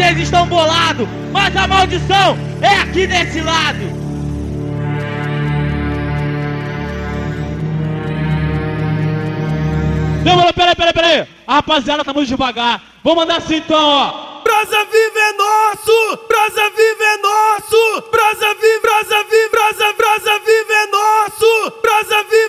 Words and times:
vocês 0.00 0.18
estão 0.20 0.46
bolados, 0.46 1.06
mas 1.30 1.54
a 1.54 1.68
maldição 1.68 2.38
é 2.62 2.74
aqui 2.80 3.06
desse 3.06 3.42
lado. 3.42 3.78
Demorou, 10.24 10.54
peraí, 10.54 10.74
peraí, 10.74 10.92
peraí. 10.94 11.28
A 11.46 11.56
rapaziada 11.56 12.02
tá 12.02 12.14
muito 12.14 12.28
devagar. 12.28 12.80
Vou 13.04 13.14
mandar 13.14 13.36
assim 13.36 13.56
então, 13.56 13.78
ó. 13.78 14.40
Brasa 14.42 14.84
viva 14.86 15.18
é 15.18 15.32
nosso! 15.32 16.26
Brasa 16.26 16.70
viva 16.70 17.04
é 17.04 17.16
nosso! 17.18 18.10
Brasa 18.10 18.54
viva, 18.54 18.80
brasa 18.80 19.24
viva, 19.24 19.48
brasa, 19.50 19.92
brasa 19.92 20.38
viva 20.38 20.72
é 20.72 20.86
nosso! 20.86 21.72
Brasa 21.82 22.22
viva! 22.24 22.39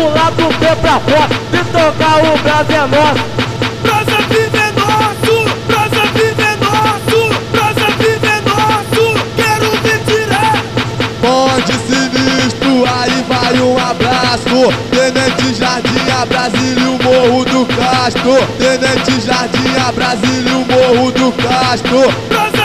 do 0.00 0.08
lado 0.14 0.48
B 0.58 0.66
pra 0.80 0.98
fora, 1.00 1.28
de 1.52 1.62
tocar 1.70 2.24
o 2.24 2.38
Brasil 2.38 2.76
é 2.76 2.86
nosso. 2.86 3.24
Brasil 3.82 4.14
é 4.14 4.22
vive 4.32 4.58
é 4.58 4.72
nosso, 4.72 5.34
Brasil 5.68 6.00
é 6.00 6.12
vive 6.16 6.42
é 6.42 6.56
nosso, 6.56 7.18
Brasil 7.52 7.84
é 7.84 7.92
vive 8.02 8.26
é 8.26 8.40
nosso, 8.48 9.02
quero 9.36 9.70
ver 9.82 10.00
tirar. 10.06 10.56
Pode 11.20 11.74
sinistro, 11.74 12.84
aí 12.98 13.24
vai 13.28 13.60
um 13.60 13.76
abraço. 13.78 14.72
Tenente 14.90 15.54
Jardim, 15.54 16.00
Brasil 16.28 16.78
e 16.78 16.86
o 16.86 16.98
Morro 17.02 17.44
do 17.44 17.66
Castro. 17.66 18.38
Tenente 18.58 19.20
Jardim, 19.20 19.92
Brasil 19.94 20.46
e 20.46 20.52
o 20.52 20.64
Morro 20.64 21.10
do 21.12 21.32
Castro. 21.32 22.59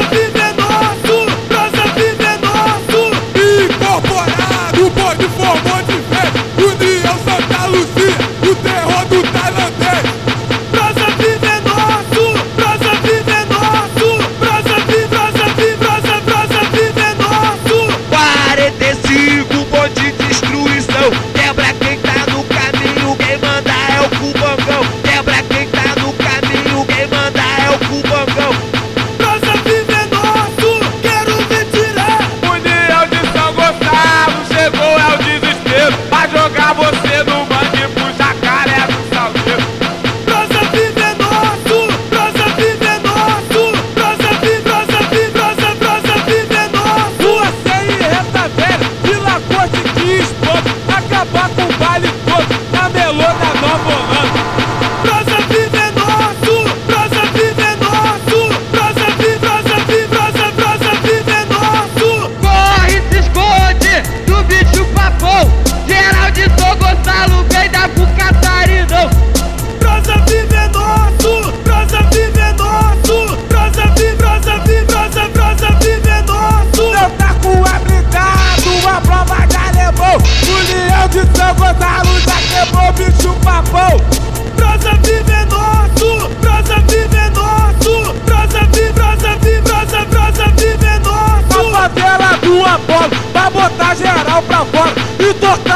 Fora 94.71 94.93
e 95.19 95.33
toca! 95.35 95.74